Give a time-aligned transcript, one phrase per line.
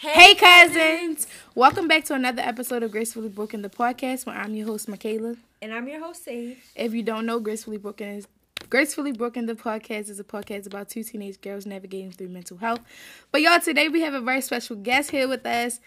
[0.00, 1.26] Hey, cousins!
[1.54, 5.34] Welcome back to another episode of Gracefully Broken, the podcast where I'm your host, Michaela.
[5.60, 6.58] And I'm your host, Sage.
[6.76, 8.28] If you don't know, Gracefully Broken is
[8.70, 12.80] Gracefully Broken, the podcast is a podcast about two teenage girls navigating through mental health.
[13.32, 15.80] But y'all, today we have a very special guest here with us,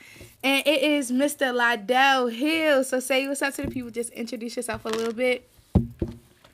[0.43, 1.53] and it is Mr.
[1.53, 2.83] Lydell Hill.
[2.83, 3.91] So say what's up to the people.
[3.91, 5.47] Just introduce yourself a little bit.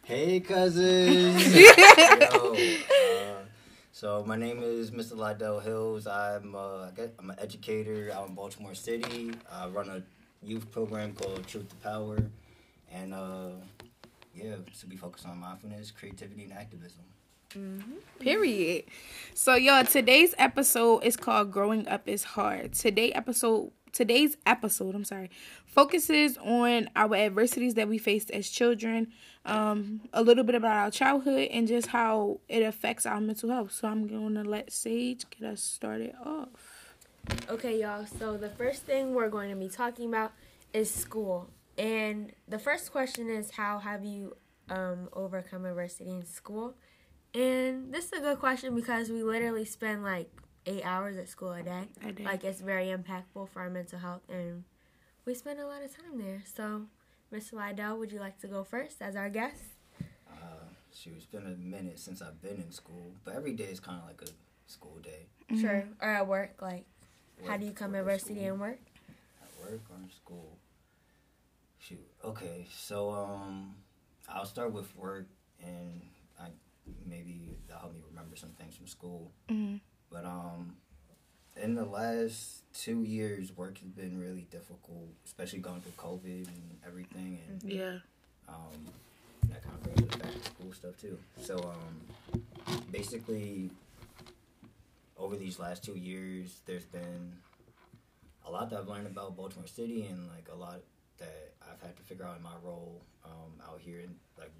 [0.04, 1.56] Hey, cousins.
[1.58, 3.47] Yo, uh,
[3.98, 5.14] so my name is Mr.
[5.14, 6.06] Lydell Hills.
[6.06, 9.32] I'm uh, I'm an educator out in Baltimore City.
[9.52, 10.04] I run a
[10.46, 12.20] youth program called Truth to Power,
[12.94, 13.50] and uh,
[14.36, 17.06] yeah, so we focus on mindfulness, creativity, and activism.
[18.20, 18.84] Period.
[19.34, 25.06] So y'all, today's episode is called "Growing Up Is Hard." Today episode, today's episode, I'm
[25.06, 25.32] sorry,
[25.66, 29.08] focuses on our adversities that we faced as children,
[29.48, 33.72] um, a little bit about our childhood, and just how it affects our mental health.
[33.72, 36.96] So I'm gonna let Sage get us started off.
[37.50, 38.06] Okay, y'all.
[38.06, 40.32] So the first thing we're going to be talking about
[40.74, 41.50] is school.
[41.78, 44.36] And the first question is how have you
[44.70, 46.76] um, overcome adversity in school?
[47.34, 50.30] And this is a good question because we literally spend like
[50.66, 51.84] eight hours at school a day.
[52.06, 52.24] A day.
[52.24, 54.64] Like it's very impactful for our mental health and
[55.26, 56.42] we spend a lot of time there.
[56.56, 56.84] So,
[57.34, 57.54] Mr.
[57.54, 59.62] Lydell, would you like to go first as our guest?
[60.32, 63.80] Uh, shoot, it's been a minute since I've been in school, but every day is
[63.80, 65.28] kind of like a school day.
[65.60, 65.84] Sure.
[66.02, 66.86] Or at work, like
[67.46, 68.54] how do you come work or adversity school.
[68.54, 68.80] in work?
[69.42, 70.58] At work or in school?
[71.80, 72.08] Shoot.
[72.24, 73.76] Okay, so um,
[74.30, 75.28] I'll start with work,
[75.62, 76.02] and
[76.40, 76.48] I
[77.06, 79.32] maybe that'll help me remember some things from school.
[79.50, 79.82] Mhm.
[80.10, 80.78] But um,
[81.62, 86.78] in the last two years, work has been really difficult, especially going through COVID and
[86.86, 88.00] everything, and Yeah.
[88.48, 88.86] um,
[89.50, 91.18] that kind of brings us back to school stuff too.
[91.42, 92.44] So um,
[92.92, 93.72] basically,
[95.18, 97.34] over these last two years, there's been
[98.46, 100.80] a lot that I've learned about Baltimore City, and like a lot
[101.18, 104.52] that I've had to figure out in my role um, out here, and like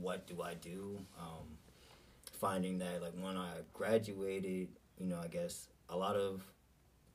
[0.00, 0.98] what do I do?
[1.18, 1.46] Um,
[2.40, 4.68] finding that like when I graduated,
[4.98, 6.42] you know, I guess a lot of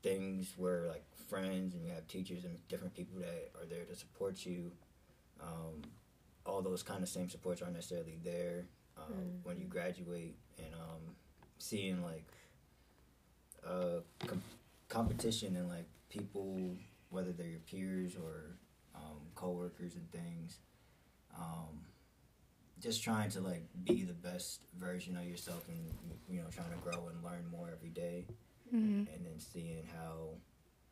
[0.02, 3.94] things where like friends, and you have teachers and different people that are there to
[3.94, 4.72] support you.
[5.40, 5.82] Um,
[6.44, 8.64] all those kind of same supports aren't necessarily there
[8.98, 11.14] um, when you graduate, and um,
[11.58, 12.26] seeing like
[13.66, 14.42] uh, com-
[14.88, 16.76] competition and like people,
[17.10, 18.56] whether they're your peers or
[18.94, 20.58] um, coworkers and things,
[21.38, 21.80] um,
[22.80, 25.78] just trying to like be the best version of yourself and
[26.28, 28.26] you know trying to grow and learn more every day,
[28.72, 29.06] Mhm.
[29.14, 30.30] and then seeing how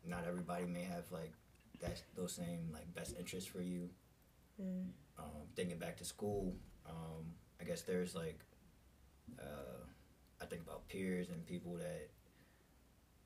[0.05, 1.33] not everybody may have like
[1.79, 3.89] that those same like best interests for you
[4.61, 4.91] Mm.
[5.17, 6.55] um, thinking back to school,
[6.85, 8.39] um, I guess there's like,
[9.39, 9.85] uh,
[10.39, 12.09] I think about peers and people that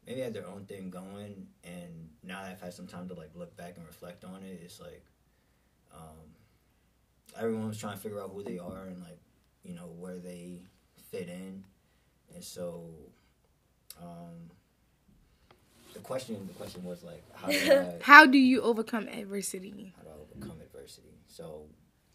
[0.05, 3.35] maybe had their own thing going, and now that I've had some time to like
[3.35, 5.03] look back and reflect on it, it's like,
[5.93, 6.35] um,
[7.37, 9.19] everyone was trying to figure out who they are and like,
[9.63, 10.61] you know, where they
[11.11, 11.65] fit in,
[12.33, 12.89] and so,
[14.01, 14.49] um,
[15.93, 19.93] the question, the question was like, how do I How do you overcome adversity?
[19.97, 21.17] how to overcome adversity.
[21.27, 21.63] So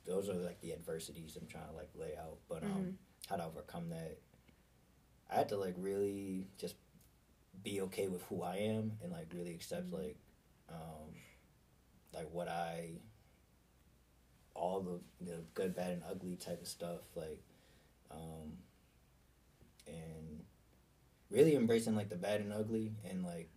[0.07, 2.39] those are like the adversities I'm trying to like lay out.
[2.49, 2.99] But um,
[3.29, 4.19] how to overcome that,
[5.31, 6.75] I had to like really just
[7.63, 10.17] be okay with who I am and like really accept like
[10.69, 11.15] um,
[12.15, 12.91] like what I
[14.55, 17.41] all the the good, bad, and ugly type of stuff like
[18.11, 18.53] um,
[19.87, 20.20] and
[21.31, 23.49] really embracing like the bad and ugly and like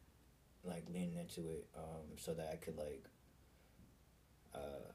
[0.63, 3.03] like leaning into it um, so that I could like
[4.55, 4.91] uh,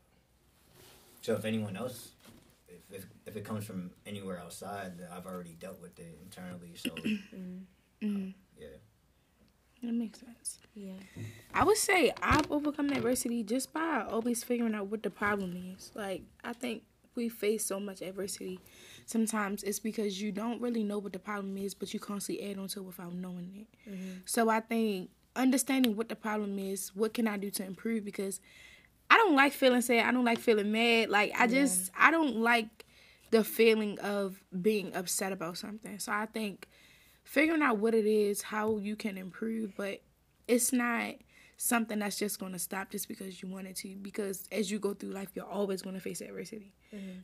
[1.23, 2.13] so if anyone else
[2.69, 6.73] if, if, if it comes from anywhere outside then I've already dealt with it internally
[6.77, 6.91] so
[8.03, 8.35] Mhm.
[8.59, 8.67] yeah
[9.83, 10.59] That makes sense.
[10.75, 10.93] Yeah.
[11.53, 15.91] I would say I've overcome adversity just by always figuring out what the problem is.
[15.95, 16.83] Like I think
[17.15, 18.61] we face so much adversity.
[19.07, 22.59] Sometimes it's because you don't really know what the problem is, but you constantly add
[22.59, 23.91] on to it without knowing it.
[23.91, 24.11] Mm-hmm.
[24.25, 28.05] So I think understanding what the problem is, what can I do to improve?
[28.05, 28.41] Because
[29.11, 30.05] I don't like feeling sad.
[30.07, 31.09] I don't like feeling mad.
[31.09, 32.85] Like I just I don't like
[33.31, 35.99] the feeling of being upset about something.
[35.99, 36.69] So I think
[37.25, 40.01] figuring out what it is, how you can improve, but
[40.47, 41.15] it's not
[41.59, 43.97] something that's just going to stop just because you wanted to.
[44.01, 46.73] Because as you go through life, you're always going to face adversity.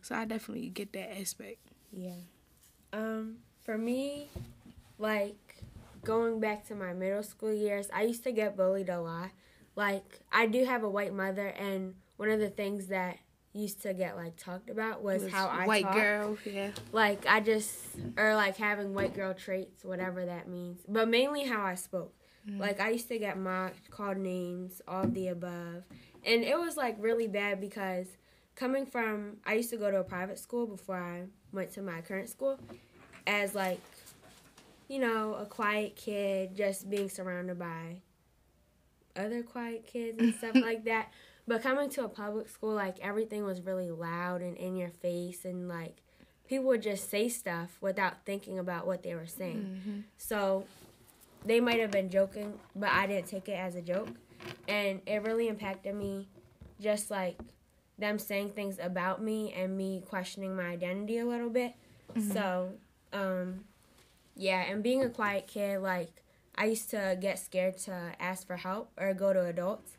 [0.02, 1.58] So I definitely get that aspect.
[1.92, 2.16] Yeah.
[2.92, 4.28] Um, for me,
[4.98, 5.62] like
[6.02, 9.30] going back to my middle school years, I used to get bullied a lot.
[9.76, 13.18] Like I do have a white mother and one of the things that
[13.52, 15.94] used to get like talked about was, Was how I white talk.
[15.94, 16.70] girl, yeah.
[16.92, 17.76] Like I just
[18.16, 20.80] or like having white girl traits, whatever that means.
[20.88, 22.12] But mainly how I spoke.
[22.48, 22.58] Mm.
[22.58, 25.84] Like I used to get mocked, called names, all of the above.
[26.24, 28.06] And it was like really bad because
[28.54, 32.00] coming from I used to go to a private school before I went to my
[32.00, 32.58] current school
[33.26, 33.80] as like
[34.88, 38.02] you know, a quiet kid just being surrounded by
[39.16, 41.10] other quiet kids and stuff like that.
[41.46, 45.44] But coming to a public school, like everything was really loud and in your face,
[45.44, 45.96] and like
[46.48, 49.80] people would just say stuff without thinking about what they were saying.
[49.80, 50.00] Mm-hmm.
[50.16, 50.64] So
[51.44, 54.08] they might have been joking, but I didn't take it as a joke.
[54.68, 56.28] And it really impacted me,
[56.80, 57.38] just like
[57.98, 61.74] them saying things about me and me questioning my identity a little bit.
[62.32, 62.70] So,
[63.12, 63.64] um,
[64.36, 66.22] yeah, and being a quiet kid, like,
[66.56, 69.96] I used to get scared to ask for help or go to adults.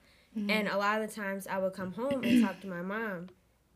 [0.50, 3.27] And a lot of the times I would come home and talk to my mom.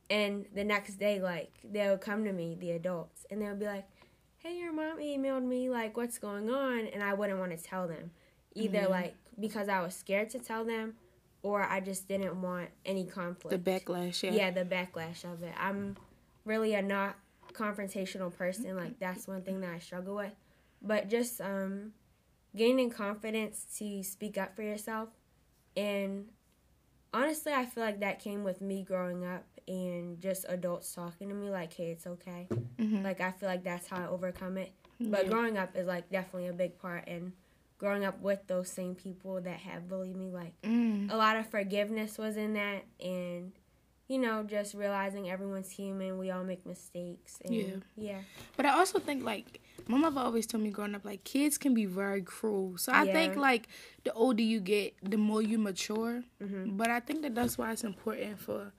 [0.09, 3.59] And the next day, like, they would come to me, the adults, and they would
[3.59, 3.87] be like,
[4.39, 6.87] hey, your mom emailed me, like, what's going on?
[6.87, 8.11] And I wouldn't want to tell them.
[8.55, 10.95] Either, like, because I was scared to tell them,
[11.43, 13.63] or I just didn't want any conflict.
[13.63, 14.31] The backlash, yeah.
[14.31, 15.53] yeah, the backlash of it.
[15.57, 15.95] I'm
[16.45, 17.15] really a not
[17.53, 18.75] confrontational person.
[18.75, 20.33] Like, that's one thing that I struggle with.
[20.81, 21.91] But just um,
[22.55, 25.09] gaining confidence to speak up for yourself.
[25.75, 26.27] And
[27.13, 31.35] honestly, I feel like that came with me growing up and just adults talking to
[31.35, 32.47] me like, hey, it's okay.
[32.77, 33.03] Mhm.
[33.03, 34.71] Like, I feel like that's how I overcome it.
[34.99, 35.31] But Yeah.
[35.31, 37.07] growing up is like definitely a big part.
[37.07, 37.33] And
[37.77, 41.11] growing up with those same people that have bullied me, like, Mm.
[41.11, 42.83] a lot of forgiveness was in that.
[42.99, 43.53] And,
[44.09, 46.17] you know, just realizing everyone's human.
[46.17, 47.39] We all make mistakes.
[47.45, 47.75] And, Yeah.
[47.95, 48.21] Yeah.
[48.57, 51.73] But I also think like my mother always told me growing up like kids can
[51.73, 52.77] be very cruel.
[52.77, 53.67] So I think like
[54.03, 56.23] the older you get, the more you mature.
[56.41, 56.75] Mhm.
[56.77, 58.73] But I think that that's why it's important for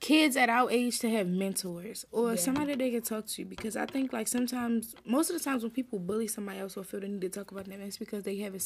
[0.00, 2.36] kids at our age to have mentors or Yeah.
[2.36, 5.70] somebody they can talk to because I think like sometimes most of the times when
[5.70, 8.36] people bully somebody else or feel the need to talk about them it's because they
[8.38, 8.60] have a,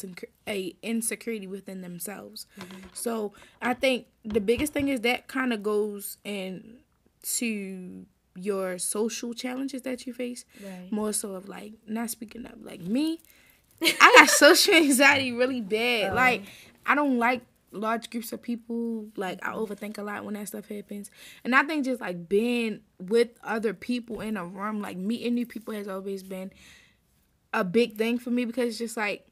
[0.48, 2.46] a insecurity within themselves.
[2.58, 2.78] Mm-hmm.
[2.92, 8.04] So I think the biggest thing is that kind of goes into
[8.34, 10.90] your social challenges that you face Right.
[10.90, 13.20] more so of like not speaking up like me
[13.82, 16.14] i got social anxiety really bad Oh.
[16.14, 16.46] like um.
[16.86, 17.42] i don't like
[17.72, 21.10] large groups of people like i overthink a lot when that stuff happens
[21.44, 25.46] and i think just like being with other people in a room like meeting new
[25.46, 26.52] people has always been
[27.52, 29.26] a big thing for me because it's just like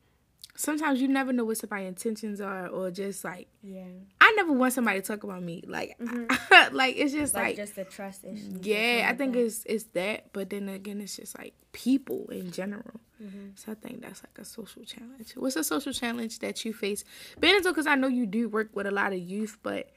[0.56, 3.84] sometimes you never know what somebody's intentions are or just like Yeah.
[4.30, 5.96] I never want somebody to talk about me like
[6.72, 8.58] like it's just Like, like just the trust issue.
[8.62, 13.00] yeah, I think it's it's that, but then again, it's just like people in general.
[13.22, 13.50] Mm-hmm.
[13.54, 15.32] So I think that's like a social challenge.
[15.36, 17.04] What's a social challenge that you face?
[17.38, 19.90] Benito, because I know you do work with a lot of youth, but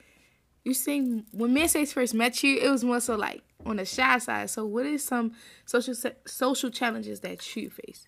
[0.63, 3.85] you seem when Men Says first met you, it was more so like on the
[3.85, 4.49] shy side.
[4.49, 5.33] So what is some
[5.65, 5.93] social
[6.25, 8.07] social challenges that you face?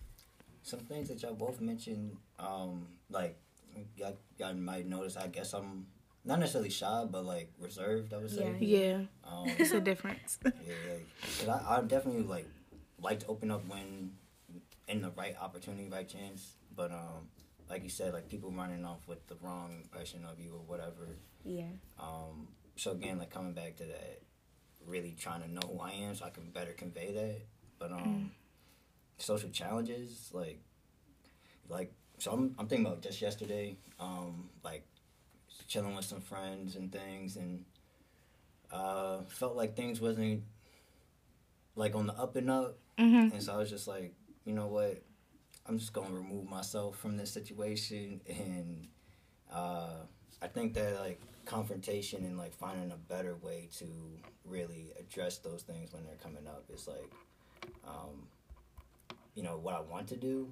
[0.62, 3.36] Some things that y'all both mentioned, um, like
[3.96, 5.16] y'all, y'all might notice.
[5.16, 5.86] I guess I'm
[6.26, 8.12] not necessarily shy, but like reserved.
[8.12, 8.56] I would say.
[8.60, 8.78] Yeah.
[8.78, 10.38] Yeah, Um, it's a difference.
[10.44, 10.50] yeah,
[11.46, 11.54] yeah.
[11.54, 12.48] I, I definitely like
[13.00, 14.12] like to open up when
[14.88, 16.56] in the right opportunity, right chance.
[16.74, 17.28] But um,
[17.70, 21.16] like you said, like people running off with the wrong impression of you or whatever.
[21.44, 21.70] Yeah.
[21.98, 24.22] Um, so again, like coming back to that,
[24.86, 27.40] really trying to know who I am so I can better convey that.
[27.78, 28.32] But um,
[29.18, 30.60] social challenges, like,
[31.68, 34.86] like so I'm I'm thinking about just yesterday, um, like
[35.66, 37.64] chilling with some friends and things, and
[38.72, 40.42] uh, felt like things wasn't
[41.74, 44.66] like on the up and up, hmm and so I was just like, you know
[44.66, 45.02] what,
[45.66, 48.88] I'm just gonna remove myself from this situation, and
[49.52, 49.94] uh,
[50.42, 53.86] I think that like confrontation and like finding a better way to
[54.44, 57.12] really address those things when they're coming up is like,
[57.86, 58.26] um,
[59.34, 60.48] you know, what I want to do,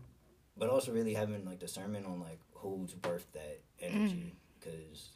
[0.57, 5.11] but also really having like discernment on like who's worth that energy, because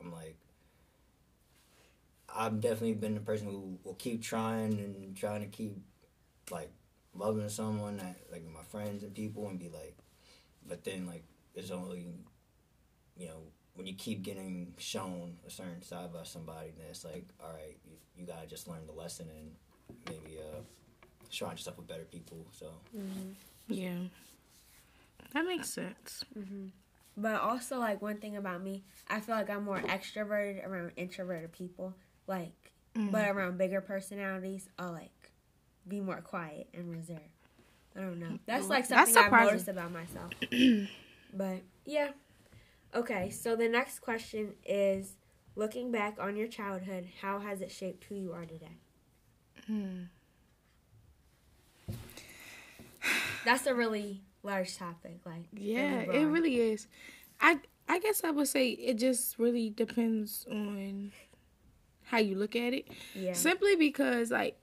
[0.00, 0.36] I'm like.
[2.36, 5.76] I've definitely been the person who will keep trying and trying to keep
[6.50, 6.70] like
[7.14, 9.96] loving someone that like my friends and people and be like
[10.66, 11.22] but then like
[11.54, 12.08] it's only
[13.16, 13.42] you know
[13.74, 17.78] when you keep getting shown a certain side by somebody then it's like all right
[17.86, 19.50] you, you gotta just learn the lesson and
[20.08, 20.60] maybe uh
[21.30, 23.30] surround yourself with better people so Mm-hmm.
[23.68, 23.98] Yeah,
[25.32, 26.24] that makes sense.
[27.16, 31.52] But also, like one thing about me, I feel like I'm more extroverted around introverted
[31.52, 31.94] people.
[32.26, 32.72] Like,
[33.12, 35.30] but around bigger personalities, I'll like
[35.86, 37.20] be more quiet and reserved.
[37.96, 38.38] I don't know.
[38.46, 39.46] That's like That's something I've surprising.
[39.52, 40.88] noticed about myself.
[41.34, 42.10] but yeah.
[42.94, 45.14] Okay, so the next question is,
[45.56, 48.78] looking back on your childhood, how has it shaped who you are today?
[49.66, 50.02] Hmm.
[53.44, 55.18] That's a really large topic.
[55.24, 56.86] Like Yeah, really it really is.
[57.40, 57.58] I
[57.88, 61.12] I guess I would say it just really depends on
[62.04, 62.88] how you look at it.
[63.14, 63.32] yeah.
[63.32, 64.56] Simply because like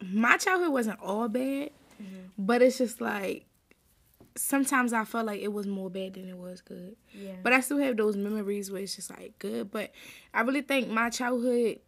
[0.00, 1.70] my childhood wasn't all bad,
[2.02, 2.28] Mm-hmm.
[2.46, 3.46] but it's just like
[4.34, 6.96] sometimes I felt like it was more bad than it was good.
[7.12, 7.34] yeah.
[7.42, 9.70] But I still have those memories where it's just like good.
[9.70, 9.92] But
[10.32, 11.80] I really think my childhood,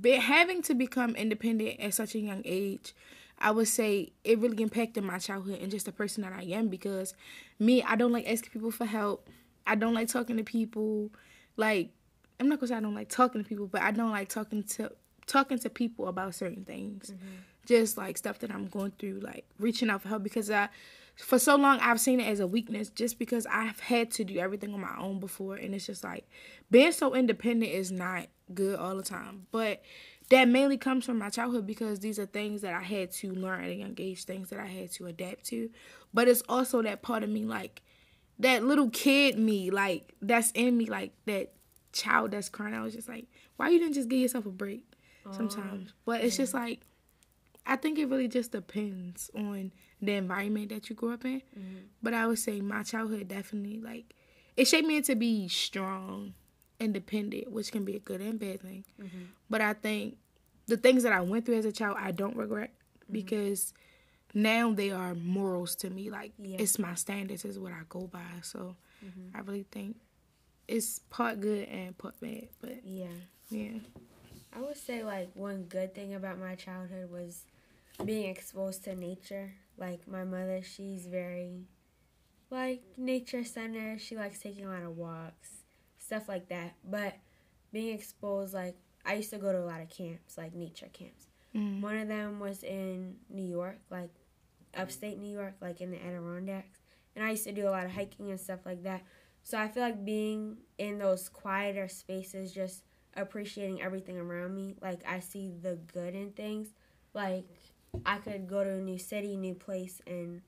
[0.00, 2.94] be, having to become independent at such a young age,
[3.42, 6.68] I would say it really impacted my childhood and just the person that I am
[6.68, 7.14] because
[7.58, 9.28] me, I don't like asking people for help.
[9.66, 11.10] I don't like talking to people.
[11.56, 11.90] Like,
[12.38, 14.62] I'm not gonna say I don't like talking to people, but I don't like talking
[14.62, 14.92] to
[15.26, 17.10] talking to people about certain things.
[17.10, 17.26] Mm-hmm.
[17.66, 20.68] Just like stuff that I'm going through, like reaching out for help because I
[21.16, 24.38] for so long I've seen it as a weakness just because I've had to do
[24.38, 26.26] everything on my own before and it's just like
[26.70, 29.46] being so independent is not good all the time.
[29.50, 29.82] But
[30.32, 33.64] that mainly comes from my childhood because these are things that I had to learn
[33.64, 35.68] at a young age, things that I had to adapt to.
[36.14, 37.82] But it's also that part of me like
[38.38, 41.52] that little kid me, like that's in me, like that
[41.92, 42.72] child that's crying.
[42.72, 44.86] I was just like, why you didn't just give yourself a break
[45.32, 45.90] sometimes?
[45.92, 46.80] Oh, but it's just like
[47.66, 49.70] I think it really just depends on
[50.00, 51.42] the environment that you grew up in.
[51.42, 51.76] Mm-hmm.
[52.02, 54.14] But I would say my childhood definitely like
[54.56, 56.32] it shaped me to be strong,
[56.82, 58.84] independent, which can be a good and bad thing.
[59.00, 59.22] Mm-hmm.
[59.48, 60.16] But I think
[60.66, 63.12] the things that I went through as a child, I don't regret mm-hmm.
[63.12, 63.72] because
[64.34, 66.10] now they are morals to me.
[66.10, 66.58] Like Yeah.
[66.60, 68.20] it's my standards, is what I go by.
[68.42, 69.36] So mm-hmm.
[69.36, 69.96] I really think
[70.68, 72.48] it's part good and part bad.
[72.60, 73.06] But yeah.
[73.50, 73.78] yeah,
[74.54, 77.44] I would say like one good thing about my childhood was
[78.04, 79.52] being exposed to nature.
[79.76, 81.66] Like my mother, she's very
[82.50, 83.98] like nature center.
[83.98, 85.61] She likes taking a lot of walks,
[86.04, 86.74] stuff like that.
[86.84, 87.14] But
[87.72, 91.26] being exposed, like I used to go to a lot of camps, like nature camps.
[91.54, 91.80] Mm.
[91.80, 94.10] One of them was in New York, like
[94.76, 96.78] upstate New York, like in the Adirondacks.
[97.14, 99.02] And I used to do a lot of hiking and stuff like that.
[99.42, 102.84] So I feel like being in those quieter spaces, just
[103.16, 104.76] appreciating everything around me.
[104.80, 106.68] Like I see the good in things.
[107.12, 107.44] Like
[108.06, 110.40] I could go to a new city, new place, and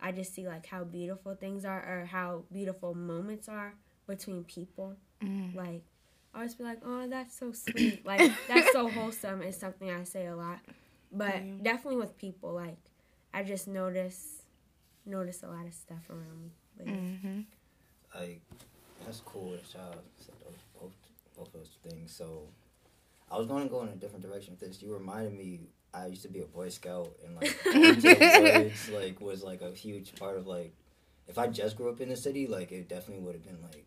[0.00, 3.74] I just see like how beautiful things are or how beautiful moments are
[4.08, 4.96] between people.
[5.22, 5.54] Mm.
[5.54, 5.84] Like
[6.34, 8.04] I always be like, oh, that's so sweet.
[8.04, 9.42] like that's so wholesome.
[9.42, 10.58] Is something I say a lot,
[11.12, 11.54] but Yeah.
[11.62, 12.52] definitely with people.
[12.52, 12.78] Like
[13.32, 14.42] I just notice
[15.06, 16.50] notice a lot of stuff around me.
[16.78, 17.40] Like, hmm
[18.18, 18.40] like
[19.04, 20.94] that's cool that y'all said those both
[21.36, 22.12] both those things.
[22.12, 22.48] So
[23.30, 24.82] I was going to go in a different direction with this.
[24.82, 25.60] You reminded me.
[25.94, 29.70] I used to be a Boy Scout, and like going woods, like was like a
[29.70, 30.74] huge part of like.
[31.26, 33.86] If I just grew up in the city, like it definitely would have been like.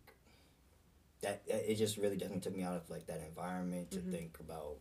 [1.21, 4.11] That it just really definitely took me out of like that environment to Mhm.
[4.11, 4.77] think about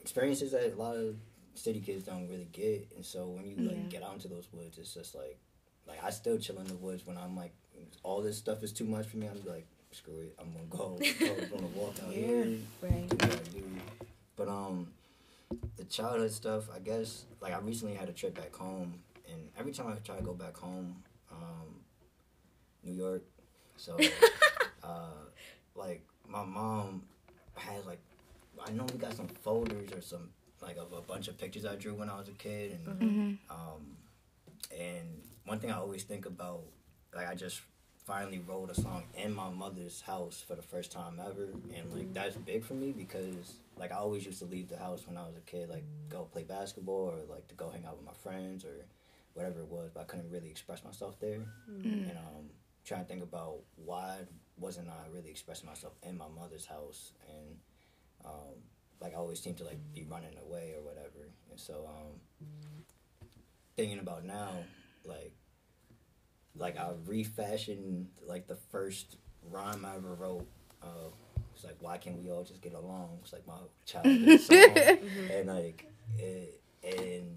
[0.00, 1.16] experiences that a lot of
[1.54, 3.88] city kids don't really get, and so when you like Yeah.
[3.88, 5.38] get out into those woods, it's just like
[5.86, 7.52] like I still chill in the woods when I'm like
[8.02, 9.26] all this stuff is too much for me.
[9.26, 13.10] I'm like screw it, I'm gonna go, go I'm gonna walk out here, do right.
[13.10, 13.64] what do.
[14.36, 14.92] But um,
[15.76, 19.72] the childhood stuff, I guess like I recently had a trip back home, and every
[19.72, 21.80] time I try to go back home, um,
[22.84, 23.22] New York,
[23.76, 23.96] so
[24.82, 25.24] uh,
[25.74, 27.02] like my mom
[27.56, 28.00] has like
[28.66, 30.30] I know we got some folders or some
[30.60, 33.32] like of a bunch of pictures I drew when I was a kid, and hmm
[33.50, 33.96] um,
[34.76, 36.60] and one thing I always think about,
[37.14, 37.60] like I just
[38.04, 42.12] finally wrote a song in my mother's house for the first time ever, and like
[42.12, 45.22] that's big for me because like I always used to leave the house when I
[45.26, 48.12] was a kid, like go play basketball or like to go hang out with my
[48.22, 48.84] friends or
[49.34, 51.38] whatever it was, but I couldn't really express myself there,
[51.70, 52.08] Mm.
[52.08, 52.50] and um,
[52.84, 54.16] trying to think about why
[54.58, 57.56] wasn't I really expressing myself in my mother's house, and
[58.24, 58.62] um,
[59.00, 62.20] like I always seemed to like be running away or whatever, and so um,
[63.76, 64.50] thinking about now,
[65.04, 65.32] like,
[66.56, 69.16] like I refashioned like the first
[69.48, 70.46] rhyme I ever wrote.
[70.82, 71.10] Uh,
[71.54, 73.18] it's like, why can't we all just get along?
[73.22, 73.54] It's like my
[73.86, 74.58] childhood song,
[75.32, 75.86] and like,
[76.18, 77.36] it, and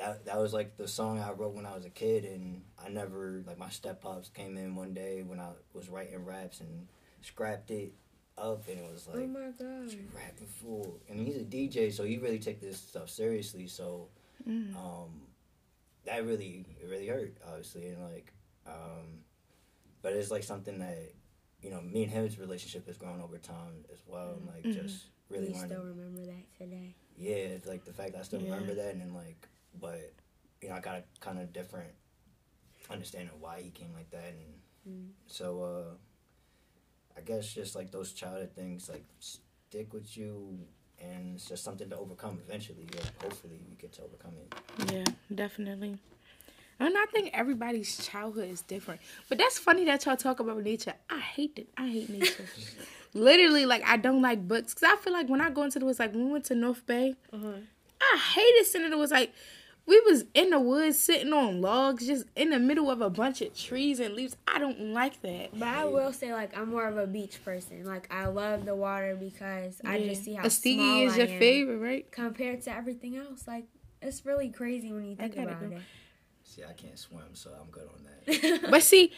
[0.00, 2.88] that that was like the song I wrote when I was a kid, and I
[2.88, 6.88] never like my step pops came in one day when I was writing raps and
[7.20, 7.92] scrapped it
[8.38, 9.94] up, and it was like oh my god.
[10.14, 11.00] rapping fool.
[11.08, 13.66] And he's a DJ, so he really take this stuff seriously.
[13.66, 14.08] So
[14.48, 14.74] Mm.
[14.74, 15.20] um,
[16.06, 18.32] that really it really hurt, obviously, and like,
[18.66, 19.20] um,
[20.00, 21.12] but it's like something that
[21.62, 24.82] you know, me and him's relationship has grown over time as well, and like Mhm.
[24.82, 25.68] just really you learning.
[25.68, 26.94] still remember that today.
[27.18, 28.52] Yeah, it's like the fact that I still Yeah.
[28.52, 29.46] remember that, and then like,
[29.78, 30.12] but
[30.62, 31.90] you know, I got a kind of different
[32.90, 34.54] understanding of why he came like that, and
[34.88, 35.10] Mm.
[35.26, 35.94] so uh,
[37.16, 40.58] I guess just like those childhood things like stick with you
[40.98, 42.86] and it's just something to overcome eventually.
[42.94, 44.92] Like, hopefully you get to overcome it.
[44.92, 45.98] Yeah, definitely.
[46.78, 49.00] And I think everybody's childhood is different.
[49.28, 50.94] But that's funny that y'all talk about nature.
[51.10, 51.68] I hate it.
[51.76, 52.46] I hate nature.
[53.14, 55.84] Literally, like I don't like books because I feel like when I go into the
[55.84, 57.52] woods, like when we went to North Bay, Uh-huh.
[58.00, 59.12] I hated sitting in the woods.
[59.12, 59.32] Like
[59.86, 63.40] we was in the woods sitting on logs, just in the middle of a bunch
[63.42, 64.36] of trees and leaves.
[64.46, 65.58] I don't like that.
[65.58, 67.84] But I will say, like, I'm more of a beach person.
[67.84, 71.28] Like, I love the water because I just see how Astigi small is I your
[71.28, 72.10] am favorite, right?
[72.12, 73.48] compared to everything else.
[73.48, 73.64] Like,
[74.00, 75.76] it's really crazy when you think about go.
[75.76, 75.82] it.
[76.44, 78.60] See, I can't swim, so I'm good on that.
[78.70, 79.12] But see,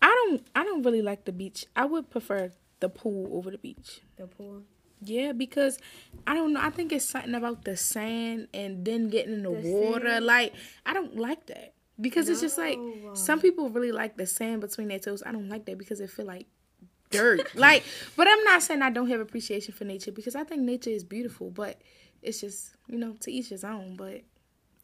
[0.00, 0.46] I don't.
[0.54, 1.66] I don't really like the beach.
[1.74, 4.00] I would prefer the pool over the beach.
[4.16, 4.62] The pool.
[5.04, 5.78] Yeah, because
[6.26, 6.60] I don't know.
[6.60, 10.08] I think it's something about the sand and then getting in the, The water.
[10.08, 10.26] sand?
[10.26, 12.78] Like I don't like that because it's just like
[13.14, 15.22] some people really like the sand between their toes.
[15.24, 16.46] I don't like that because it feel like
[17.10, 17.40] dirt.
[17.54, 17.84] like,
[18.16, 21.04] but I'm not saying I don't have appreciation for nature because I think nature is
[21.04, 21.50] beautiful.
[21.50, 21.80] But
[22.22, 23.96] it's just you know to each his own.
[23.96, 24.22] But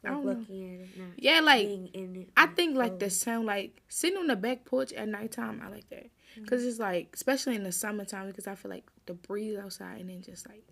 [0.05, 0.33] I don't know.
[0.33, 2.31] at it, not Yeah, like being in it.
[2.37, 5.89] I think like the sound, like sitting on the back porch at nighttime, I like
[5.91, 6.07] that
[6.41, 10.11] because it's like, especially in the summertime, because I feel like the breeze outside, and
[10.11, 10.63] then just like,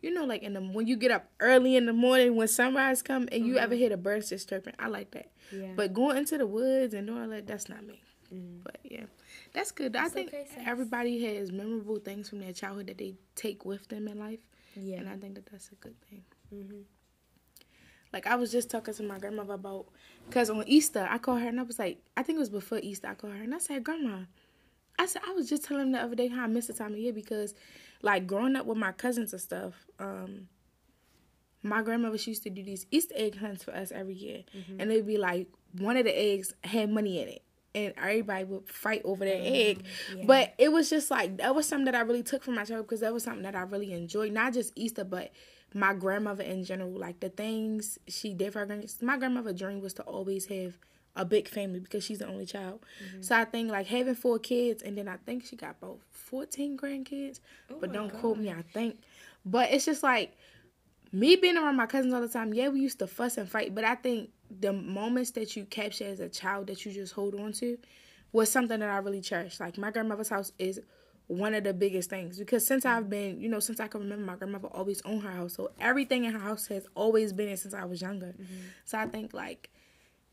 [0.00, 3.02] you know, like in the when you get up early in the morning when sunrise
[3.02, 5.30] come, and you ever hear the birds just chirping, I like that.
[5.52, 5.72] Yeah.
[5.76, 8.00] But going into the woods and doing all that, that's not me.
[8.34, 8.60] Mm.
[8.64, 9.04] But yeah,
[9.52, 9.94] that's good.
[9.96, 14.08] I think okay, everybody has memorable things from their childhood that they take with them
[14.08, 14.40] in life,
[14.74, 14.98] yeah.
[14.98, 16.22] and I think that that's a good thing.
[16.50, 16.82] hmm
[18.12, 19.86] Like I was just talking to my grandmother about,
[20.30, 22.78] cause on Easter I called her and I was like, I think it was before
[22.82, 24.20] Easter I called her and I said, Grandma,
[24.98, 26.92] I said I was just telling them the other day how I miss the time
[26.92, 27.54] of year because,
[28.02, 30.48] like growing up with my cousins and stuff, um,
[31.62, 34.44] my grandmother she used to do these Easter egg hunts for us every year,
[34.78, 37.42] and it'd be like one of the eggs had money in it.
[37.74, 39.84] And everybody would fight over that egg,
[40.14, 40.24] yeah.
[40.26, 42.86] but it was just like that was something that I really took from my childhood
[42.86, 44.30] because that was something that I really enjoyed.
[44.30, 45.32] Not just Easter, but
[45.74, 49.94] my grandmother in general, like the things she did for her my grandmother's dream was
[49.94, 50.76] to always have
[51.14, 52.80] a big family because she's the only child.
[53.04, 53.22] Mm-hmm.
[53.22, 56.76] So I think like having four kids and then I think she got about fourteen
[56.76, 57.40] grandkids.
[57.70, 58.98] Oh but don't quote me, I think.
[59.44, 60.36] But it's just like
[61.12, 63.74] me being around my cousins all the time, yeah, we used to fuss and fight,
[63.74, 67.34] but I think the moments that you capture as a child that you just hold
[67.34, 67.78] on to
[68.32, 69.60] was something that I really cherish.
[69.60, 70.80] Like my grandmother's house is
[71.26, 73.10] one of the biggest things because since I've mm-hmm.
[73.10, 76.24] been, you know, since I can remember, my grandmother always owned her house, so everything
[76.24, 78.34] in her house has always been there since I was younger.
[78.34, 78.60] Mm-hmm.
[78.86, 79.70] So I think like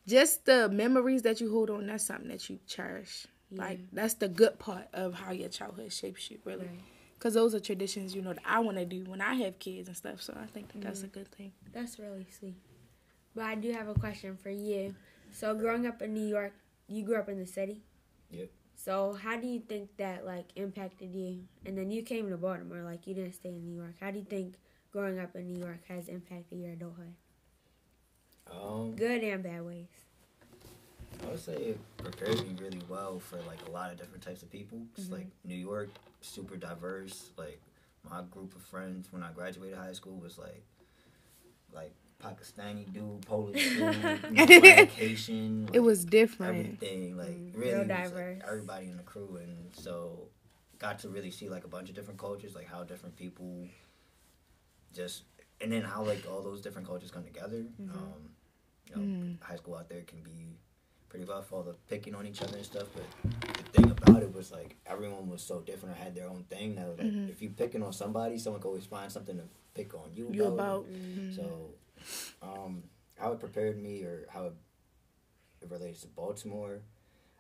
[0.10, 3.28] just the memories that you hold on, that's something that you cherish.
[3.52, 6.67] Like that's the good part of how your childhood shapes you, really.
[6.67, 6.80] Right.
[7.17, 9.88] Because those are traditions, you know, that I want to do when I have kids
[9.88, 10.22] and stuff.
[10.22, 11.19] So I think that that's a Mm-hmm.
[11.19, 11.52] good thing.
[11.74, 12.56] That's really sweet.
[13.36, 14.95] But I do have a question for you.
[15.32, 16.54] So growing up in New York,
[16.88, 17.82] you grew up in the city.
[18.32, 18.50] Yep.
[18.76, 21.43] So how do you think that like impacted you?
[21.65, 23.95] And then you came to Baltimore, like you didn't stay in New York.
[24.00, 24.56] How do you think
[24.91, 27.13] growing up in New York has impacted your adulthood?
[28.52, 29.88] Um, Good and bad ways.
[31.24, 34.42] I would say it prepared me really well for like a lot of different types
[34.42, 34.86] of people.
[34.96, 35.90] 'Cause, Like New York,
[36.22, 37.32] super diverse.
[37.38, 37.60] Like
[38.10, 40.64] my group of friends when I graduated high school was like,
[41.74, 43.80] like Pakistani dude, Polish dude,
[44.32, 46.58] know, black, It was different.
[46.58, 47.18] everything.
[47.18, 48.42] Like Mm, really, was, like, diverse.
[48.48, 50.28] everybody in the crew, and so
[50.80, 53.68] got to really see like a bunch of different cultures, like how different people
[54.94, 55.24] just,
[55.62, 57.66] and then how like all those different cultures come together.
[57.80, 57.92] Mm-hmm.
[57.92, 58.30] Um,
[58.89, 59.41] you know, Mm.
[59.41, 60.58] high school out there can be
[61.10, 62.88] pretty rough, all the picking on each other and stuff.
[62.93, 66.43] But the thing about it was like everyone was so different or had their own
[66.45, 66.75] thing.
[66.75, 67.30] That like, Mhm.
[67.30, 70.45] if you picking on somebody, someone can always find something to pick on you, You
[70.45, 70.54] about.
[70.86, 71.36] about mhm.
[71.36, 71.73] So,
[72.41, 72.84] um,
[73.17, 74.54] how it prepared me or how it,
[75.62, 76.82] it relates to Baltimore,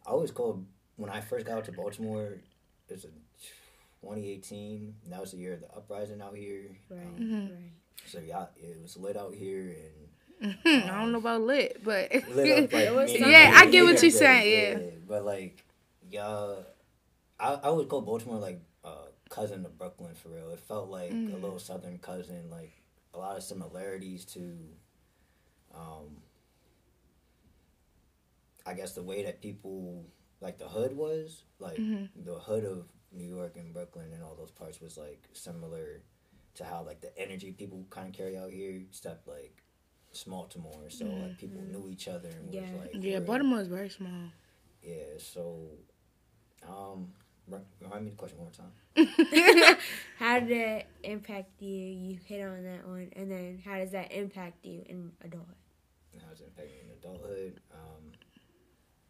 [0.05, 0.65] I always called
[0.97, 2.41] when I first got out to Baltimore.
[2.87, 3.09] It was a
[4.01, 4.95] 2018.
[5.03, 6.75] and That was the year of the uprising out here.
[6.89, 7.05] Right.
[7.05, 7.49] Um, Mhm.
[7.51, 7.71] Right.
[8.05, 10.08] so yeah, it was lit out here and
[10.41, 13.19] I don't know about lit, but lit up like It was me.
[13.19, 13.31] something.
[13.31, 14.77] yeah, I get what you're saying.
[14.81, 14.89] Yeah.
[15.07, 15.63] But like,
[16.09, 16.65] y'all,
[17.39, 20.49] I I would call Baltimore like uh, cousin to Brooklyn for real.
[20.51, 21.41] It felt like a Mm.
[21.41, 22.71] little southern cousin, like
[23.13, 24.39] a lot of similarities to,
[25.75, 26.17] um,
[28.65, 30.05] I guess the way that people
[30.41, 32.09] like the hood was like Mhm.
[32.23, 36.01] the hood of New York and Brooklyn and all those parts was like similar
[36.55, 39.63] to how like the energy people kind of carry out here, except like
[40.11, 40.89] small to more.
[40.89, 42.61] So like people knew each other and Yeah.
[42.61, 43.01] was like Mm-hmm.
[43.03, 44.31] Yeah, Baltimore is very small.
[44.83, 45.69] yeah, so
[46.67, 47.09] um
[47.47, 48.73] re- remind me the question one more time.
[50.17, 51.69] How did it impact you?
[51.75, 55.55] You hit on that one, and then how does that impact you in adulthood?
[56.13, 57.59] And How it's impacting in adulthood.
[57.73, 58.11] Um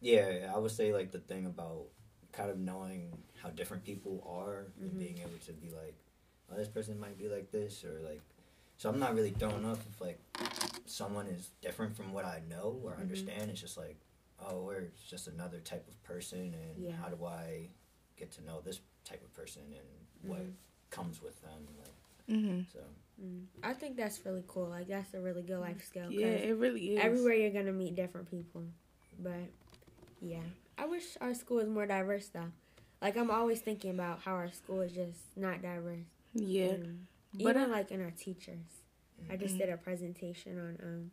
[0.00, 1.86] yeah, I would say like the thing about
[2.32, 4.82] kind of knowing how different people are Mhm.
[4.82, 5.96] and being able to be like,
[6.50, 8.20] oh, this person might be like this or like.
[8.78, 10.18] So I'm not really thrown off if like
[10.90, 13.00] someone is different from what I know or Mhm.
[13.00, 13.50] understand.
[13.50, 13.96] It's just like,
[14.38, 16.92] oh, we're just another type of person, and Yeah.
[16.92, 17.70] how do I
[18.16, 20.54] get to know this type of person and what Mhm.
[20.90, 21.66] comes with them?
[21.78, 21.94] Like,
[22.28, 22.62] Mm-hmm.
[22.72, 22.84] so
[23.20, 23.46] Mm.
[23.62, 24.68] I think that's really cool.
[24.68, 26.10] Like that's a really good life skill.
[26.10, 27.00] Yeah, it really is.
[27.00, 28.64] everywhere you're gonna meet different people.
[29.18, 29.48] But
[30.22, 30.44] yeah,
[30.78, 32.50] I wish our school was more diverse though.
[33.02, 36.06] Like I'm always thinking about how our school is just not diverse.
[36.34, 38.79] Yeah, And but even I- like in our teachers.
[39.28, 41.10] I just did a presentation on um,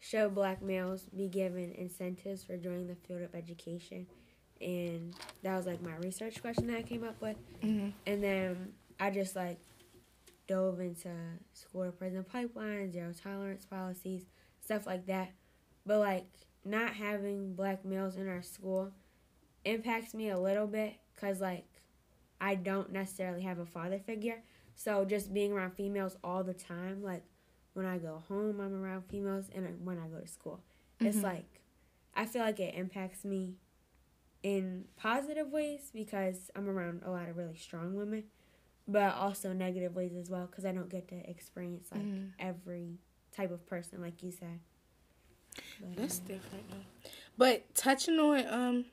[0.00, 4.06] should black males be given incentives for joining the field of education,
[4.60, 7.36] and that was like my research question that I came up with.
[7.62, 7.92] Mhm.
[8.06, 9.58] And then I just like
[10.46, 11.10] dove into
[11.52, 14.24] school to prison pipeline, zero tolerance policies,
[14.60, 15.30] stuff like that.
[15.84, 16.26] But like
[16.64, 18.92] not having black males in our school
[19.64, 21.66] impacts me a little bit because like
[22.40, 24.42] I don't necessarily have a father figure.
[24.74, 27.24] So just being around females all the time, like
[27.78, 30.60] when I go home, I'm around females, and when I go to school,
[31.00, 31.22] it's Mhm.
[31.22, 31.60] like
[32.12, 33.54] I feel like it impacts me
[34.42, 38.24] in positive ways because I'm around a lot of really strong women,
[38.88, 42.32] but also negative ways as well because I don't get to experience like Mhm.
[42.40, 42.98] every
[43.30, 44.58] type of person, like you said.
[45.78, 46.64] But, That's um, different.
[47.36, 48.84] But touching on um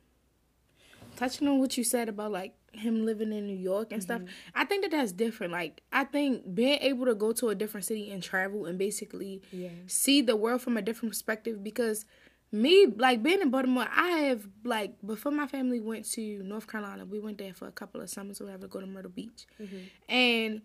[1.15, 4.27] touching on what you said about like him living in New York and stuff, Mhm.
[4.53, 5.53] I think that that's different.
[5.53, 9.41] Like I think being able to go to a different city and travel and basically
[9.51, 12.05] yeah, see the world from a different perspective because
[12.51, 17.05] me like being in Baltimore, I have like before my family went to North Carolina,
[17.05, 19.45] we went there for a couple of summers or whatever to go to Myrtle Beach.
[19.61, 19.79] Mhm.
[20.07, 20.61] And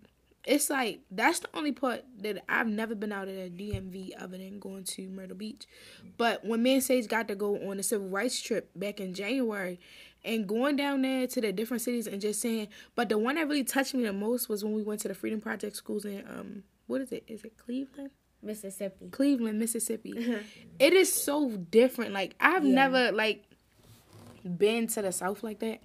[0.46, 4.38] it's like that's the only part that I've never been out of a DMV other
[4.38, 5.66] than going to Myrtle Beach.
[6.16, 9.12] But when me and Sage got to go on a civil rights trip back in
[9.12, 9.78] January
[10.24, 13.48] and going down there to the different cities and just saying but the one that
[13.48, 16.24] really touched me the most was when we went to the Freedom Project schools in
[16.28, 17.24] um what is it?
[17.28, 18.10] Is it Cleveland?
[18.42, 19.08] Mississippi.
[19.10, 20.40] Cleveland, Mississippi.
[20.78, 22.12] it is so different.
[22.12, 22.74] Like I've Yeah.
[22.74, 23.44] never like
[24.56, 25.80] been to the South like that.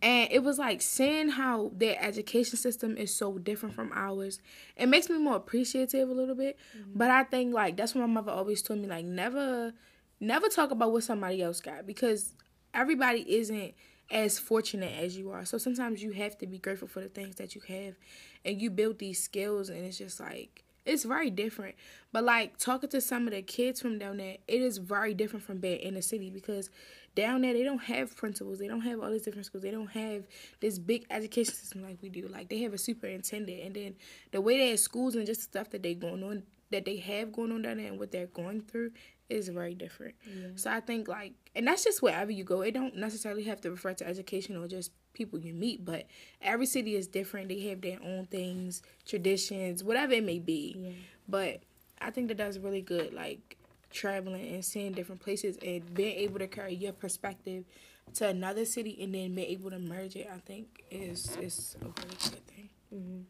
[0.00, 4.40] And it was like seeing how their education system is so different from ours.
[4.76, 6.56] It makes me more appreciative a little bit.
[6.94, 9.72] But I think like that's what my mother always told me like never
[10.20, 12.32] never talk about what somebody else got because
[12.74, 13.74] everybody isn't
[14.10, 15.44] as fortunate as you are.
[15.44, 17.94] So sometimes you have to be grateful for the things that you have
[18.44, 21.74] and you build these skills and it's just like it's very different.
[22.12, 25.44] But like talking to some of the kids from down there, it is very different
[25.44, 26.70] from being in the city because
[27.14, 29.90] down there they don't have principals, they don't have all these different schools, they don't
[29.90, 30.24] have
[30.60, 32.26] this big education system like we do.
[32.28, 33.94] Like they have a superintendent, and then
[34.30, 37.52] the way their schools and just stuff that they going on that they have going
[37.52, 38.90] on down there and what they're going through
[39.28, 40.14] is very different.
[40.26, 40.48] Yeah.
[40.56, 42.62] So I think like, and that's just wherever you go.
[42.62, 46.06] It don't necessarily have to refer to education or just people you meet, but
[46.40, 47.48] every city is different.
[47.48, 50.76] They have their own things, traditions, whatever it may be.
[50.78, 50.90] Yeah.
[51.28, 51.60] But
[52.00, 53.56] I think that that's really good, like
[53.90, 57.64] traveling and seeing different places and being able to carry your perspective
[58.14, 60.28] to another city and then being able to merge it.
[60.32, 62.68] I think is is a really good thing.
[62.90, 63.20] hmm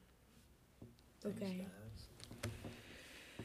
[1.27, 1.67] Okay.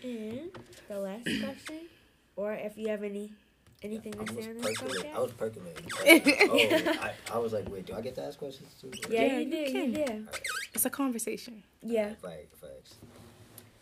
[0.04, 0.50] And
[0.88, 1.88] the last question,
[2.36, 3.34] or if you have any
[3.82, 5.14] anything I to say on this percolating.
[5.16, 5.86] I was percolating.
[6.50, 8.92] oh, I, I was like, wait, do I get to ask questions too?
[9.10, 9.68] Yeah, Yeah, you you did.
[9.68, 9.92] You can.
[10.24, 10.28] did.
[10.74, 11.64] It's a conversation.
[11.82, 12.14] Yeah.
[12.22, 12.96] Right, facts.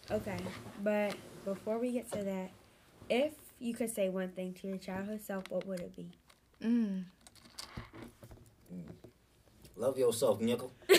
[0.10, 0.38] Okay.
[0.84, 2.50] But before we get to that,
[3.10, 6.10] if you could say one thing to your childhood self, what would it be?
[6.66, 7.04] Mm.
[9.76, 10.72] Love yourself, nickel.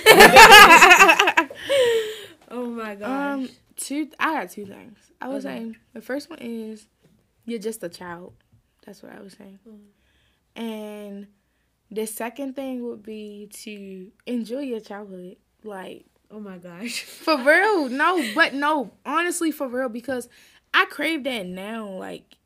[2.54, 3.08] Oh my gosh.
[3.34, 4.10] Um, two.
[4.20, 4.98] I got two things.
[5.22, 5.56] I was Okay.
[5.56, 6.84] saying the first one is
[7.44, 8.34] you're just a child.
[8.84, 9.58] That's what I was saying.
[9.68, 9.78] Mm.
[10.54, 11.26] And
[11.90, 15.36] the second thing would be to enjoy your childhood.
[15.64, 17.02] Like oh my gosh.
[17.02, 20.28] for real, no, but no, honestly for real because
[20.74, 21.88] I crave that now.
[21.88, 22.36] Like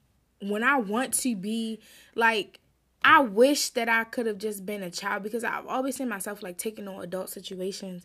[0.43, 1.81] when I want to be
[2.15, 2.61] like
[3.03, 6.43] I wish that I could have just been a child because I've always seen myself
[6.43, 8.03] like taking on adult situations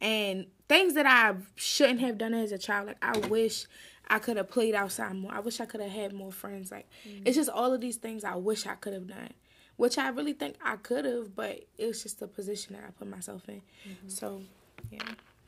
[0.00, 2.88] and things that I shouldn't have done as a child.
[2.88, 3.66] Like I wish
[4.10, 5.32] I could have played outside more.
[5.32, 6.70] I wish I could have had more friends.
[6.72, 6.88] Like
[7.24, 9.30] it's just all of these things I wish I could have done,
[9.76, 13.08] which I really think I could have, but it's just the position that I put
[13.08, 13.62] myself in.
[14.08, 14.42] So
[14.90, 14.98] yeah,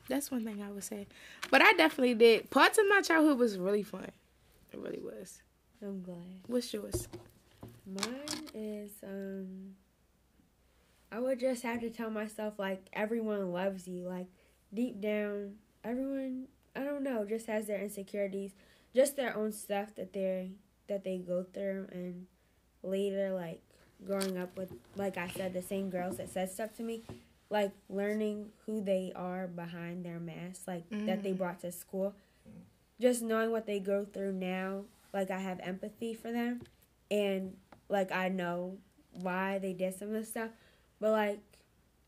[0.07, 1.07] that's one thing I would say.
[1.51, 2.49] But I definitely did.
[2.49, 4.09] Parts of my childhood was really fun.
[4.71, 5.41] It really was.
[5.81, 6.17] I'm glad.
[6.47, 7.09] What's yours?
[7.85, 9.75] Mine is um
[11.11, 14.07] I would just have to tell myself like everyone loves you.
[14.07, 14.27] Like
[14.73, 18.51] deep down, everyone I don't know, just has their insecurities,
[18.95, 20.47] just their own stuff that they're
[20.87, 22.25] that they go through and
[22.83, 23.61] later like
[24.05, 27.03] growing up with, like I said, the same girls that said stuff to me,
[27.49, 31.37] like learning who they are behind their mask, like that they Mm.
[31.37, 32.13] brought to school.
[32.99, 34.83] Just knowing what they go through now,
[35.13, 36.61] like I have empathy for them,
[37.09, 37.55] and
[37.89, 38.77] like I know
[39.11, 40.49] why they did some of the stuff.
[40.99, 41.39] But like,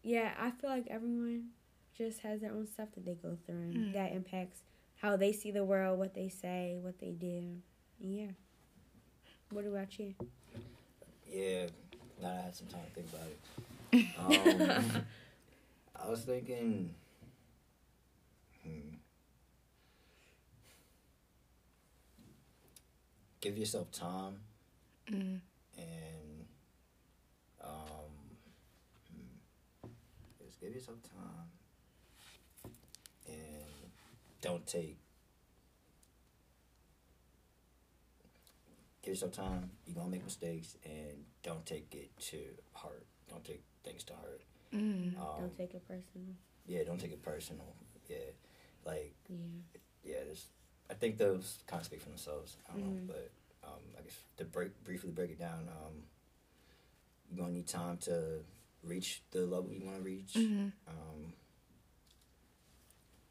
[0.04, 1.50] yeah, I feel like everyone
[1.98, 3.94] just has their own stuff that they go through, and Mm.
[3.94, 4.60] that impacts
[4.98, 7.62] how they see the world, what they say, what they do.
[8.00, 8.32] Yeah.
[9.52, 10.16] What about you?
[11.28, 11.68] Yeah,
[12.22, 13.40] now I had some time to think about it.
[14.18, 15.06] Um,
[15.96, 16.94] I was thinking,
[18.64, 18.96] hmm,
[23.42, 24.40] give yourself time
[25.08, 25.40] Mm.
[25.78, 26.46] and
[27.62, 28.12] um,
[29.12, 29.88] hmm,
[30.44, 31.55] just give yourself time and
[34.46, 34.98] don't take.
[39.02, 39.72] Give yourself time.
[39.86, 42.38] You're gonna make mistakes, and don't take it to
[42.74, 43.06] heart.
[43.30, 44.42] Don't take things to heart.
[44.74, 45.18] Mm.
[45.18, 46.28] Um, Don't take it personal.
[46.68, 47.74] yeah, don't take it personal.
[48.10, 48.18] Yeah,
[48.86, 49.36] like Yeah.
[50.04, 50.48] yeah, there's.
[50.90, 52.58] I think those kind of speak for themselves.
[52.70, 53.08] I don't Mhm.
[53.08, 53.32] know, but
[53.68, 56.04] um, I guess to break briefly break it down, um,
[57.30, 58.44] you're gonna need time to
[58.84, 60.34] reach the level you want to reach.
[60.34, 60.72] Mhm.
[60.88, 61.34] Um,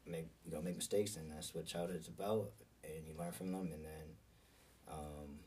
[0.07, 2.51] make you gonna make mistakes, and that's what childhood's about,
[2.83, 4.07] and you learn from them, and then.
[4.87, 5.39] Um,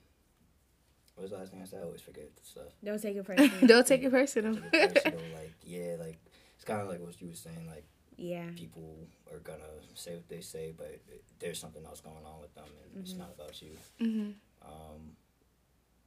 [1.15, 1.81] what was the last thing I said?
[1.81, 2.73] I always forget the stuff.
[2.85, 3.67] Don't take it personal.
[3.67, 4.55] Don't take it personal.
[4.55, 6.19] Take it personal, like yeah, like
[6.55, 7.85] it's kind of like what you were saying, like
[8.17, 8.47] yeah.
[8.57, 8.97] people
[9.33, 9.63] are gonna
[9.95, 13.15] say what they say, but it, there's something else going on with them, and it's
[13.15, 13.19] Mhm.
[13.19, 13.71] not about you.
[13.99, 14.31] hmm
[14.63, 15.17] Um,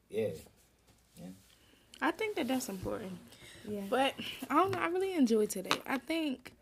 [0.09, 0.29] yeah,
[1.17, 1.27] yeah,
[2.01, 3.17] I think that that's important.
[3.67, 3.81] Yeah.
[3.89, 4.13] But
[4.49, 4.79] I don't know.
[4.79, 5.77] I really enjoyed today.
[5.85, 6.53] I think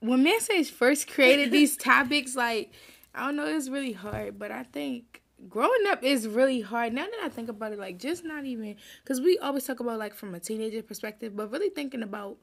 [0.00, 2.72] when Mansage first created these topics, like
[3.14, 4.38] I don't know, it's really hard.
[4.38, 6.92] But I think growing up is really hard.
[6.92, 9.98] Now that I think about it, like just not even because we always talk about
[9.98, 12.38] like from a teenager perspective, but really thinking about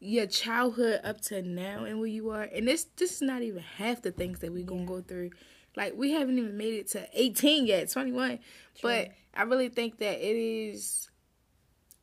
[0.00, 3.62] your childhood up to now and where you are, and this this is not even
[3.62, 5.30] half the things that we're gonna go through.
[5.76, 8.38] Like we haven't even made it to eighteen yet, twenty one.
[8.82, 11.10] But I really think that it is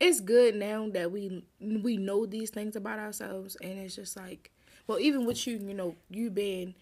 [0.02, 4.52] it's good now that we we know these things about ourselves and it's just like
[4.88, 6.74] well even with you you know you being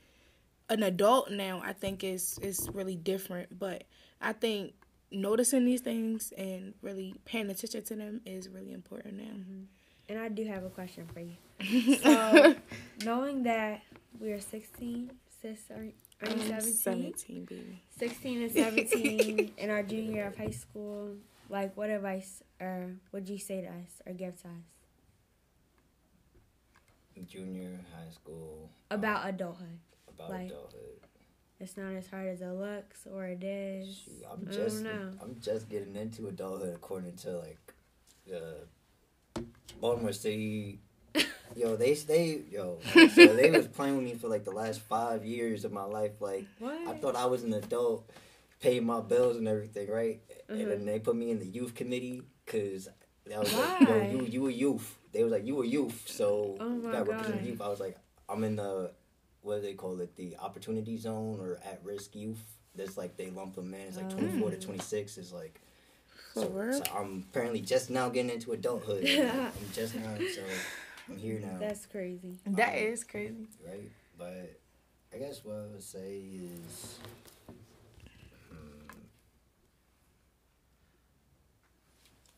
[0.69, 3.59] an adult now i think is is really different.
[3.59, 3.83] But
[4.21, 4.73] i think
[5.11, 9.23] noticing these things and really paying attention to them is really important now.
[9.23, 9.63] Mm-hmm.
[10.07, 11.35] And I do have a question for you.
[11.97, 12.55] So,
[13.03, 13.81] knowing that
[14.19, 15.87] we are 16, sis, are,
[16.21, 16.73] are you 17?
[16.73, 17.83] 17 baby.
[17.97, 18.51] 16 and
[18.89, 21.15] 17 in our junior year of high school,
[21.49, 24.53] like what advice or would you say to us or give to us
[27.27, 29.79] junior high school about um, adulthood?
[30.07, 30.81] about like- adulthood.
[31.61, 33.93] It's not as hard as it looks or it is.
[34.05, 35.11] Shoot, I'm I just don't know.
[35.21, 37.73] I'm just getting into adulthood according to like
[38.25, 38.59] the
[39.81, 40.79] Baltimore City.
[41.57, 42.77] Yo, they stay yo.
[43.09, 46.21] So they was playing with me for like the last five years of my life.
[46.21, 46.87] Like What?
[46.87, 48.09] I thought I was an adult,
[48.59, 50.21] paying my bills and everything, right?
[50.49, 50.69] And Mhm.
[50.69, 52.89] then they put me in the youth committee because
[53.33, 54.97] I was like, yo, you you a youth.
[55.11, 57.61] They was like, you a youth, so Oh you got to represent youth.
[57.61, 58.91] I was like, I'm in the
[59.41, 60.15] what do they call it?
[60.15, 62.43] The opportunity zone or at risk youth.
[62.75, 63.81] That's like they lump them in.
[63.81, 64.15] It's like Oh.
[64.15, 65.59] 24 to 26 is like.
[66.35, 69.03] So, so I'm apparently just now getting into adulthood.
[69.09, 70.43] I'm just now, so
[71.09, 72.37] I'm here now, That's crazy.
[72.45, 73.89] That Um, is crazy right?
[74.17, 74.59] But
[75.13, 76.99] I guess what I would say is,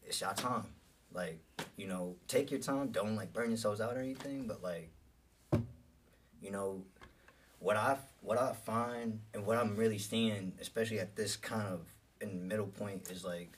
[0.06, 0.66] it's your time.
[1.14, 1.40] Like
[1.78, 2.90] you know, take your time.
[2.90, 4.48] Don't like burn yourselves out or anything.
[4.48, 4.90] But like,
[6.42, 6.84] you know,
[7.60, 11.82] what I what I find and what I'm really seeing, especially at this kind of
[12.22, 13.58] in middle point, is like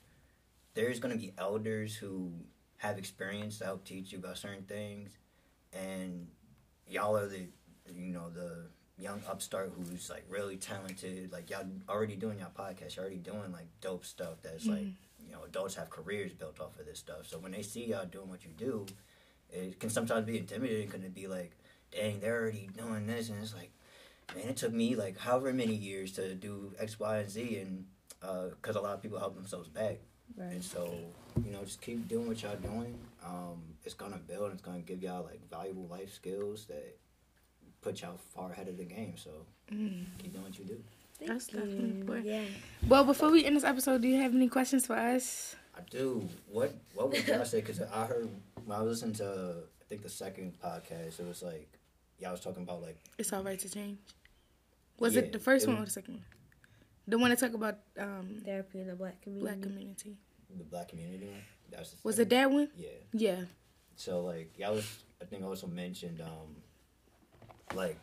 [0.74, 2.32] there's gonna be elders who
[2.78, 5.18] have experience to help teach you about certain things,
[5.72, 6.28] and
[6.88, 7.48] y'all are the
[7.94, 11.32] you know the young upstart who's like really talented.
[11.32, 14.80] Like y'all already doing your podcast, you're already doing like dope stuff that's like
[15.13, 15.13] you
[15.44, 17.28] know adults have careers built off of this stuff.
[17.28, 18.86] So when they see y'all doing what you do,
[19.52, 20.90] it can sometimes be intimidating.
[20.90, 21.52] Can it be like,
[21.92, 23.72] dang, they're already doing this, and it's like,
[24.36, 27.86] man, it took me like however many years to do X, Y, and Z, and
[28.52, 29.98] because a lot of people help themselves back.
[30.38, 30.54] Right.
[30.54, 30.96] And so,
[31.46, 32.98] you know, just keep doing what y'all doing.
[33.24, 34.46] Um, it's gonna build.
[34.46, 36.98] And it's gonna give y'all like valuable life skills that
[37.82, 39.16] put y'all far ahead of the game.
[39.18, 39.30] So
[39.72, 40.06] Mm.
[40.18, 40.84] keep doing what you do.
[41.20, 42.02] Thank That's definitely you.
[42.02, 42.26] important.
[42.26, 42.44] Yeah.
[42.88, 46.28] well before we end this episode do you have any questions for us I do.
[46.48, 47.62] What What would y'all say?
[47.62, 48.30] Because I heard
[48.66, 51.68] when I was listening to I think the second podcast, it was like
[52.20, 53.98] y'all was talking about like it's all right to change
[55.00, 56.26] was Yeah, it the first it one or the second one
[57.08, 59.44] the one that talk about um Therapy in the black community.
[59.46, 60.18] black community
[60.58, 61.42] the black community one.
[61.72, 62.70] That's the Was it that one?
[62.78, 62.90] Yeah.
[63.12, 63.42] Yeah.
[63.96, 66.56] So like y'all was I think also mentioned um
[67.76, 67.98] like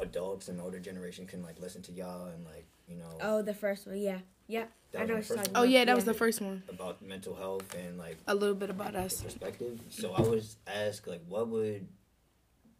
[0.00, 3.54] adults and older generation can like listen to y'all and like you know Oh, the
[3.54, 4.64] first one, yeah, yeah.
[4.92, 5.62] That I was know the what you're first talking one?
[5.62, 6.62] Oh yeah, that was the first one.
[6.68, 9.22] about mental health and like A little bit about us.
[9.22, 9.80] perspective.
[9.90, 11.86] So I was asked like what would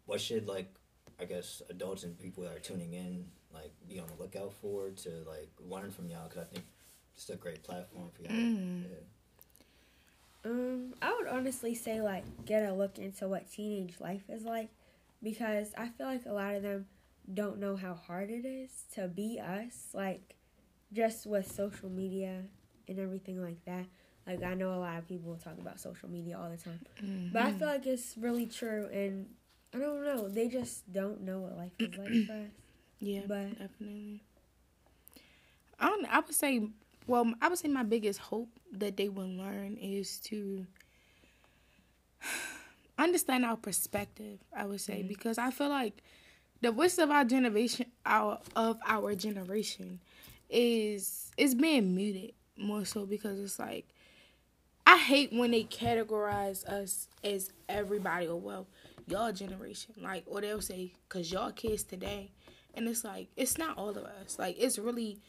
[0.05, 0.73] what should like
[1.19, 4.89] I guess adults and people that are tuning in like be on the lookout for
[4.89, 6.65] to like learn from y'all because I think
[7.15, 8.31] it's a great platform for y'all.
[8.31, 8.83] Mm.
[8.83, 8.97] Yeah.
[10.45, 14.69] Um, I would honestly say like get a look into what teenage life is like
[15.21, 16.85] because I feel like a lot of them
[17.31, 20.35] don't know how hard it is to be us, like
[20.93, 22.43] just with social media
[22.87, 23.85] and everything like that.
[24.25, 26.79] Like I know a lot of people talk about social media all the time.
[27.31, 27.59] But I mm-hmm.
[27.59, 29.27] feel like it's really true and
[29.73, 32.49] I don't know, they just don't know what life is like for us.
[32.99, 34.23] Yeah, But- definitely.
[35.79, 36.05] I don't.
[36.05, 36.67] I would say,
[37.05, 40.65] well, I would say my biggest hope that they will learn is to
[42.97, 44.39] understand our perspective.
[44.55, 45.09] I would say mm-hmm.
[45.09, 46.01] because I feel like
[46.61, 49.99] the voice of our generation, our of our generation,
[50.49, 53.85] is is being muted more so because it's like
[54.85, 58.67] I hate when they categorize us as everybody or well,
[59.07, 62.31] y'all generation, like or they'll say cause y'all kids today,
[62.73, 64.37] and it's like it's not all of us.
[64.39, 65.19] Like it's really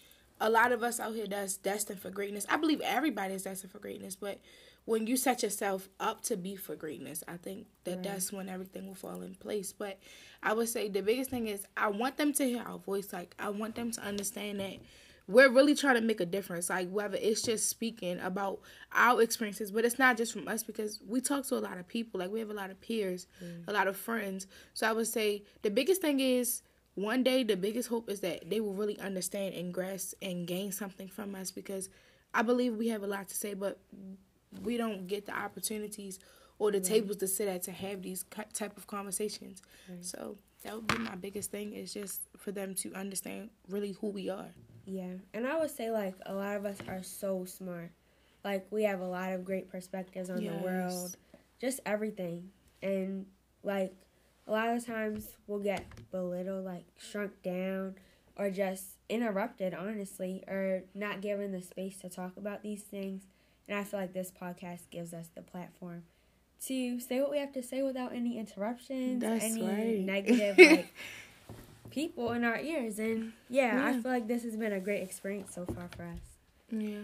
[0.40, 2.46] a lot of us out here that's destined for greatness.
[2.48, 4.38] I believe everybody is destined for greatness, but
[4.84, 8.04] when you set yourself up to be for greatness, I think that Right.
[8.04, 9.70] that's when everything will fall in place.
[9.70, 9.98] But
[10.42, 13.12] I would say the biggest thing is I want them to hear our voice.
[13.12, 14.78] Like I want them to understand that
[15.26, 16.70] we're really trying to make a difference.
[16.70, 18.60] Like whether it's just speaking about
[18.94, 21.86] our experiences, but it's not just from us because we talk to a lot of
[21.86, 22.20] people.
[22.20, 23.68] Like we have a lot of peers, mm.
[23.68, 24.46] a lot of friends.
[24.72, 26.62] So I would say the biggest thing is
[26.98, 30.72] one day the biggest hope is that they will really understand and grasp and gain
[30.72, 31.88] something from us because
[32.34, 33.78] I believe we have a lot to say, but
[34.64, 36.18] we don't get the opportunities
[36.58, 39.62] or the tables to sit at to have these type of conversations.
[40.00, 44.08] So that would be my biggest thing is just for them to understand really who
[44.08, 44.48] we are.
[44.84, 47.92] Yeah, and I would say like a lot of us are so smart.
[48.44, 50.52] Like we have a lot of great perspectives on Yes.
[50.52, 51.16] the world,
[51.60, 52.50] just everything.
[52.82, 53.26] And
[53.62, 53.94] like
[54.48, 57.96] a lot of times we'll get belittled, like shrunk down,
[58.36, 63.22] or just interrupted, honestly, or not given the space to talk about these things.
[63.68, 66.04] And I feel like this podcast gives us the platform
[66.66, 70.00] to say what we have to say without any interruptions, That's any right.
[70.00, 70.94] negative like
[71.90, 72.98] people in our ears.
[72.98, 76.18] And yeah, I feel like this has been a great experience so far for us.
[76.70, 77.00] Yeah.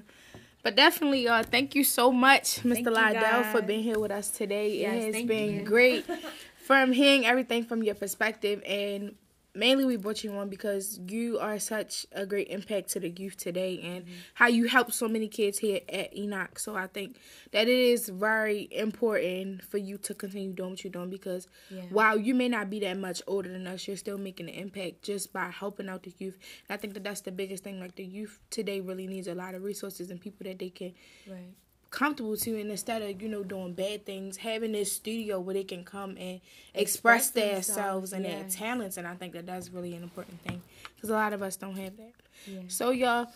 [0.62, 2.94] But definitely, uh, thank you so much, Mr.
[2.94, 4.78] Thank for being here with us today.
[4.78, 5.62] Yes, it has thank been you.
[5.62, 6.07] great
[6.66, 8.62] from hearing everything from your perspective.
[8.66, 9.14] And
[9.57, 13.37] mainly, we brought you on because you are such a great impact to the youth
[13.37, 14.12] today and Mm-hmm.
[14.35, 16.59] how you help so many kids here at Enoch.
[16.59, 17.16] So I think
[17.53, 21.83] that it is very important for you to continue doing what you're doing because Yeah.
[21.90, 25.03] while you may not be that much older than us, you're still making an impact
[25.03, 26.38] just by helping out the youth.
[26.68, 27.79] And I think that that's the biggest thing.
[27.79, 30.94] Like the youth today really needs a lot of resources and people that they can
[31.29, 31.55] Right.
[31.94, 35.62] Comfortable to and instead of you know doing bad things having this studio where they
[35.64, 36.40] can come and
[36.74, 37.66] express, Express themselves
[38.11, 40.61] themselves, and their talents and i think that that's really an important thing
[40.96, 42.12] because a lot of us don't have that
[42.46, 42.61] Yeah.
[42.68, 43.28] so y'all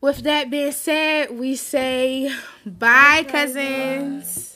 [0.00, 2.32] with that being said we say
[2.64, 4.24] bye, cousins.
[4.24, 4.49] cousins.